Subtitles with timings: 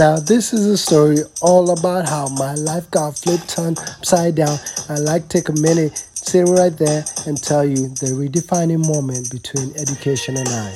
[0.00, 4.58] Now, this is a story all about how my life got flipped turned upside down.
[4.88, 9.30] I'd like to take a minute, sitting right there, and tell you the redefining moment
[9.30, 10.74] between education and I.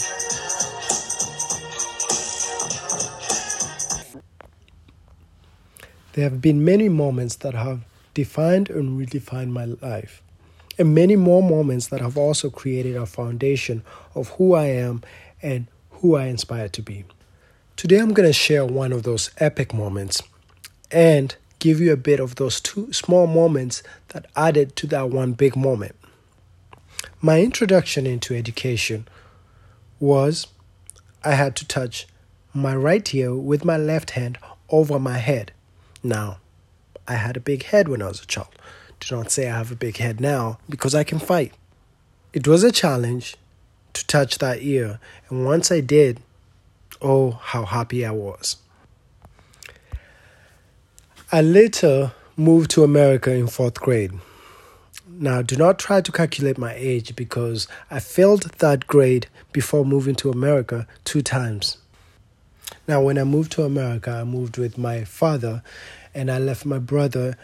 [6.12, 7.80] There have been many moments that have
[8.12, 10.22] defined and redefined my life,
[10.78, 13.84] and many more moments that have also created a foundation
[14.14, 15.02] of who I am
[15.40, 17.06] and who I inspire to be.
[17.76, 20.22] Today, I'm going to share one of those epic moments
[20.92, 25.32] and give you a bit of those two small moments that added to that one
[25.32, 25.96] big moment.
[27.20, 29.08] My introduction into education
[29.98, 30.46] was
[31.24, 32.06] I had to touch
[32.54, 34.38] my right ear with my left hand
[34.68, 35.50] over my head.
[36.00, 36.38] Now,
[37.08, 38.54] I had a big head when I was a child.
[39.00, 41.52] Do not say I have a big head now because I can fight.
[42.32, 43.36] It was a challenge
[43.94, 46.20] to touch that ear, and once I did,
[47.04, 48.56] oh, how happy I was.
[51.30, 54.12] I later moved to America in fourth grade.
[55.06, 60.14] Now, do not try to calculate my age because I failed that grade before moving
[60.16, 61.76] to America two times.
[62.88, 65.62] Now, when I moved to America, I moved with my father
[66.14, 67.36] and I left my brother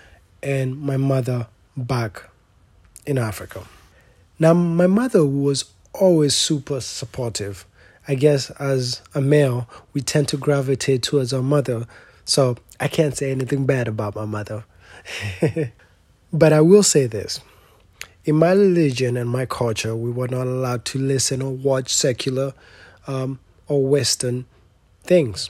[0.43, 2.25] and my mother back
[3.07, 3.65] in Africa.
[4.39, 7.67] Now, my mother was always super supportive.
[8.11, 11.87] I guess as a male, we tend to gravitate towards our mother,
[12.25, 14.65] so I can't say anything bad about my mother.
[16.33, 17.39] but I will say this
[18.25, 22.53] in my religion and my culture, we were not allowed to listen or watch secular
[23.07, 23.39] um,
[23.69, 24.45] or Western
[25.05, 25.49] things.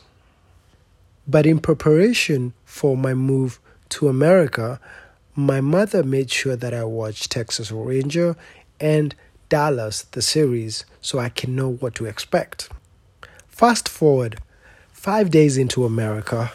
[1.27, 4.79] But in preparation for my move to America,
[5.35, 8.37] my mother made sure that I watched Texas Ranger
[8.79, 9.15] and
[9.51, 12.71] Dallas, the series, so I can know what to expect.
[13.49, 14.39] Fast forward
[14.93, 16.53] five days into America,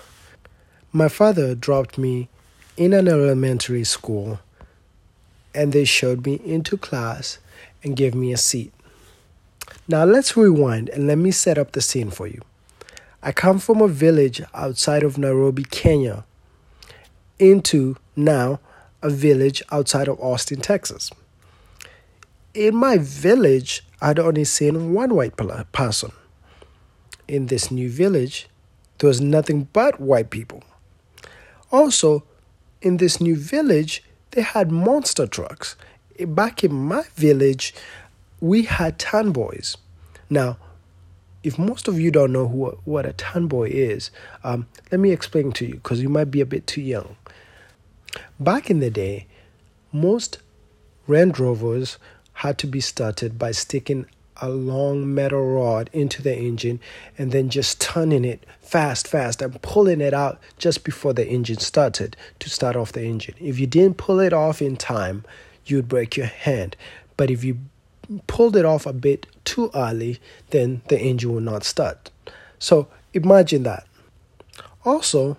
[0.92, 2.30] my father dropped me
[2.78, 4.40] in an elementary school
[5.54, 7.38] and they showed me into class
[7.84, 8.74] and gave me a seat.
[9.88, 12.42] Now let's rewind and let me set up the scene for you.
[13.22, 16.24] I come from a village outside of Nairobi, Kenya,
[17.40, 18.62] into now
[19.02, 21.12] a village outside of Austin, Texas.
[22.56, 25.36] In my village, I'd only seen one white
[25.74, 26.14] person.
[27.28, 28.48] In this new village,
[28.98, 30.64] there was nothing but white people.
[31.70, 32.24] Also,
[32.82, 35.76] in this new village, they had monster trucks.
[36.18, 37.74] Back in my village,
[38.40, 39.76] we had tan boys.
[40.30, 40.58] Now,
[41.44, 44.12] if most of you don't know who, what a tan boy is,
[44.46, 47.18] um, let me explain to you because you might be a bit too young.
[48.40, 49.28] Back in the day,
[49.92, 50.38] most
[51.08, 51.98] Land Rovers
[52.46, 54.06] had to be started by sticking
[54.42, 56.80] a long metal rod into the engine
[57.18, 61.58] and then just turning it fast, fast and pulling it out just before the engine
[61.58, 63.36] started to start off the engine.
[63.40, 65.24] If you didn't pull it off in time,
[65.66, 66.76] you'd break your hand.
[67.18, 67.58] But if you
[68.28, 70.20] pulled it off a bit too early,
[70.50, 72.12] then the engine will not start.
[72.60, 73.88] So imagine that.
[74.84, 75.38] Also,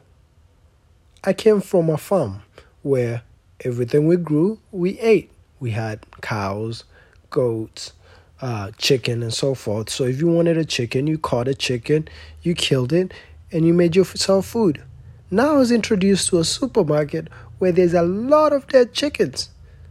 [1.22, 2.42] I came from a farm
[2.82, 3.22] where
[3.64, 5.30] everything we grew, we ate.
[5.58, 6.84] We had cows,
[7.30, 7.92] goats,
[8.40, 9.90] uh, chicken, and so forth.
[9.90, 12.08] So if you wanted a chicken, you caught a chicken,
[12.42, 13.12] you killed it,
[13.52, 14.82] and you made yourself food.
[15.30, 17.28] Now I was introduced to a supermarket
[17.58, 19.50] where there's a lot of dead chickens.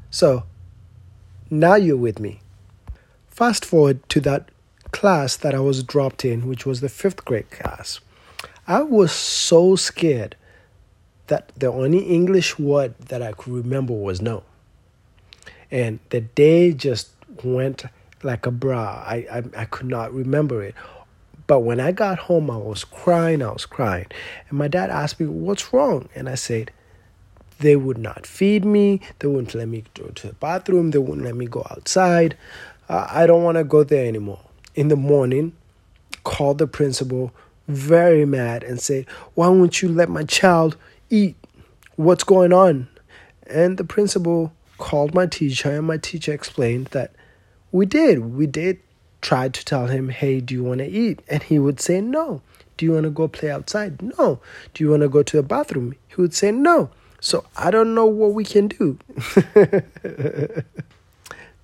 [0.09, 0.43] So
[1.49, 2.41] now you're with me.
[3.27, 4.49] Fast forward to that
[4.91, 7.99] class that I was dropped in, which was the fifth grade class.
[8.67, 10.35] I was so scared
[11.27, 14.43] that the only English word that I could remember was no.
[15.69, 17.85] And the day just went
[18.23, 19.03] like a bra.
[19.05, 20.75] I, I, I could not remember it.
[21.47, 24.07] But when I got home, I was crying, I was crying.
[24.49, 26.09] And my dad asked me, What's wrong?
[26.15, 26.71] And I said,
[27.59, 29.01] They would not feed me.
[29.19, 30.91] They wouldn't let me go to the bathroom.
[30.91, 32.35] They wouldn't let me go outside
[32.89, 34.39] uh, I don't want to go there anymore.
[34.75, 35.53] In the morning,
[36.23, 37.33] called the principal,
[37.67, 40.77] very mad, and said, Why won't you let my child
[41.09, 41.35] eat?
[41.95, 42.87] What's going on?
[43.47, 47.13] And the principal called my teacher, and my teacher explained that
[47.75, 48.33] we did.
[48.33, 48.79] We did
[49.19, 51.19] try to tell him, Hey, do you want to eat?
[51.27, 52.41] And he would say, No.
[52.77, 54.01] Do you want to go play outside?
[54.01, 54.39] No.
[54.73, 55.95] Do you want to go to the bathroom?
[56.07, 56.89] He would say, No.
[57.19, 58.97] So I don't know what we can do.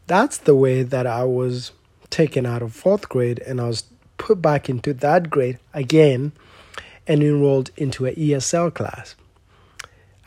[0.08, 1.72] That's the way that I was
[2.10, 3.86] taken out of fourth grade and I was
[4.18, 6.34] put back into that grade again
[7.08, 9.16] and enrolled into an ESL class.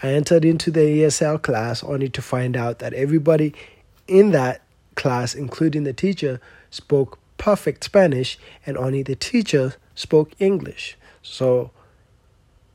[0.03, 3.55] I entered into the ESL class only to find out that everybody
[4.07, 4.64] in that
[4.95, 10.97] class, including the teacher, spoke perfect Spanish and only the teacher spoke English.
[11.23, 11.71] So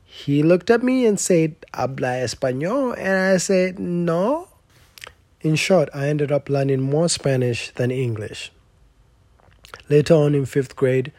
[0.04, 2.94] He looked at me and said, Habla español?
[2.98, 4.48] And I said, No.
[5.40, 8.52] In short, I ended up learning more Spanish than English.
[9.88, 11.12] Later on in fifth grade,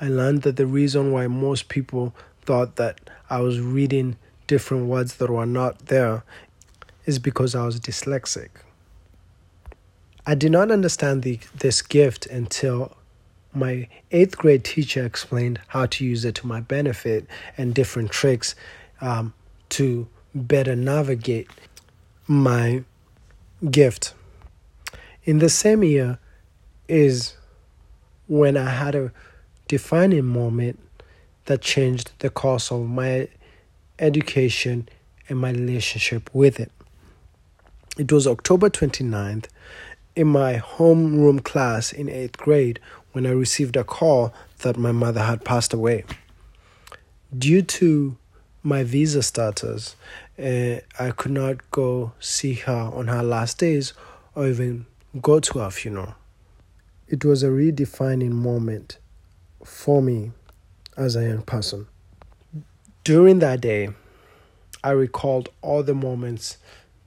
[0.00, 4.16] I learned that the reason why most people thought that I was reading
[4.46, 6.24] different words that were not there
[7.04, 8.48] is because I was dyslexic.
[10.28, 12.94] I did not understand the, this gift until
[13.54, 17.26] my eighth grade teacher explained how to use it to my benefit
[17.56, 18.54] and different tricks
[19.00, 19.32] um,
[19.70, 21.48] to better navigate
[22.26, 22.84] my
[23.70, 24.12] gift.
[25.24, 26.18] In the same year
[26.88, 27.34] is
[28.26, 29.10] when I had a
[29.66, 30.78] defining moment
[31.46, 33.28] that changed the course of my
[33.98, 34.90] education
[35.30, 36.70] and my relationship with it.
[37.96, 39.46] It was October 29th
[40.18, 42.80] in my homeroom class in 8th grade
[43.12, 46.04] when I received a call that my mother had passed away.
[47.36, 48.16] Due to
[48.64, 49.94] my visa status,
[50.36, 53.92] uh, I could not go see her on her last days
[54.34, 54.86] or even
[55.22, 56.16] go to her funeral.
[57.06, 58.98] It was a redefining moment
[59.64, 60.32] for me
[60.96, 61.86] as a young person.
[63.04, 63.90] During that day,
[64.82, 66.58] I recalled all the moments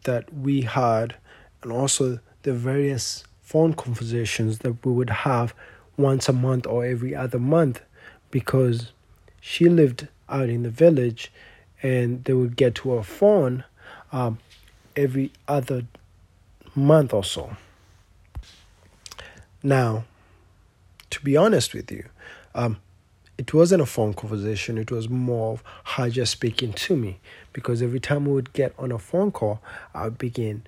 [0.06, 1.16] that we had
[1.62, 5.54] and also the various phone conversations that we would have
[5.98, 7.82] once a month or every other month
[8.32, 8.92] because
[9.40, 11.32] she lived out in the village
[11.84, 13.64] and they would get to her phone
[14.12, 14.40] um,
[14.96, 15.86] every other
[16.76, 17.56] month or so.
[19.64, 20.06] Now,
[21.10, 22.06] to be honest with you,
[22.56, 22.78] um,
[23.38, 27.20] it wasn't a phone conversation, it was more of her just speaking to me
[27.54, 29.62] because every time we would get on a phone call,
[29.94, 30.64] I would begin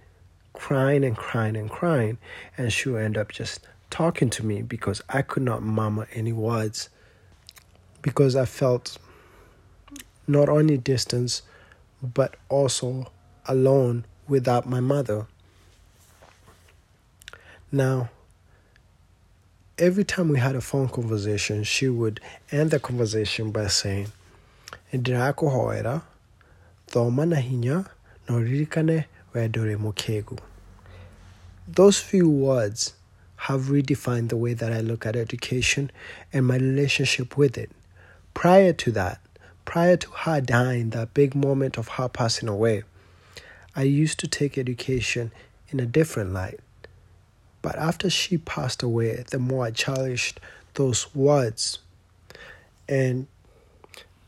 [0.53, 2.17] crying and crying and crying,
[2.57, 3.59] and she would end up just
[3.89, 6.89] talking to me because I could not murmur any words
[8.01, 8.97] because I felt
[10.27, 11.41] not only distance
[12.01, 13.11] but also
[13.45, 15.27] alone without my mother.
[17.71, 18.09] Now,
[19.77, 22.19] every time we had a phone conversation, she would
[22.51, 24.11] end the conversation by saying,
[24.91, 26.01] Ndirakuhoera,
[26.87, 27.87] thoma na hinya,
[28.29, 29.03] na
[29.33, 30.39] wedore mukegu.
[31.67, 32.93] Those few words
[33.37, 35.91] have redefined the way that I look at education
[36.31, 37.71] and my relationship with it.
[38.33, 39.19] Prior to that,
[39.65, 42.83] prior to her dying, that big moment of her passing away,
[43.75, 45.31] I used to take education
[45.69, 46.59] in a different light.
[47.61, 50.39] But after she passed away, the more I cherished
[50.75, 51.79] those words,
[52.87, 53.27] and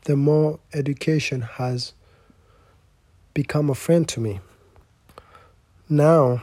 [0.04, 1.92] the more education has
[3.34, 4.40] become a friend to me.
[5.88, 6.42] Now,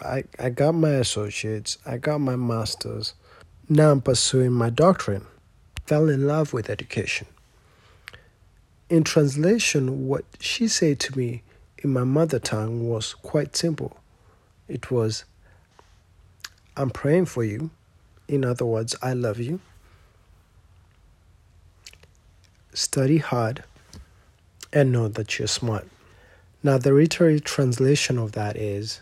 [0.00, 3.14] I, I got my associates, I got my master's.
[3.68, 5.24] Now I'm pursuing my doctorate.
[5.86, 7.26] Fell in love with education.
[8.88, 11.42] In translation, what she said to me
[11.78, 13.96] in my mother tongue was quite simple.
[14.68, 15.24] It was,
[16.76, 17.70] I'm praying for you.
[18.28, 19.58] In other words, I love you.
[22.72, 23.64] Study hard
[24.72, 25.88] and know that you're smart.
[26.64, 29.00] Now, the literary translation of that is,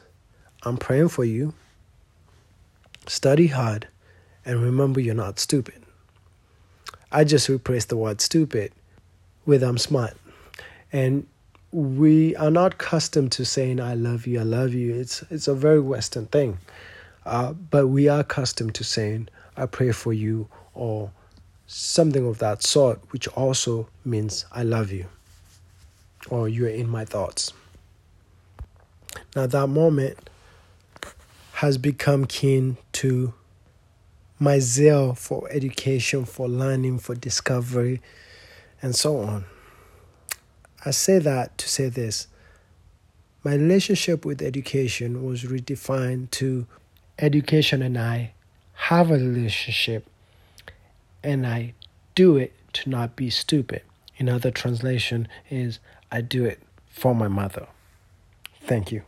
[0.63, 1.53] I'm praying for you.
[3.07, 3.87] Study hard
[4.47, 5.83] and remember you're not stupid.
[7.13, 8.73] I just replaced the word stupid
[9.45, 10.17] with I'm smart.
[10.91, 11.27] And
[11.71, 14.95] we are not accustomed to saying I love you, I love you.
[14.95, 16.59] It's it's a very Western thing.
[17.27, 21.11] Uh, but we are accustomed to saying I pray for you or
[21.67, 25.07] something of that sort, which also means I love you
[26.29, 27.53] or you're in my thoughts.
[29.35, 30.31] Now that moment
[31.55, 33.35] has become keen to
[34.39, 38.01] my zeal for education, for learning, for discovery,
[38.81, 39.45] and so on.
[40.85, 42.27] I say that to say this
[43.45, 46.67] my relationship with education was redefined to
[47.19, 48.33] education and I
[48.75, 50.07] have a relationship
[51.23, 51.75] and I
[52.15, 53.83] do it to not be stupid.
[54.19, 55.79] Another translation is
[56.11, 57.69] I do it for my mother.
[58.63, 59.03] Thank you.